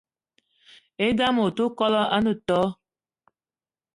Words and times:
E'dam 1.05 1.35
ote 1.45 1.63
kwolo 1.77 2.01
ene 2.17 2.33
too 2.47 2.67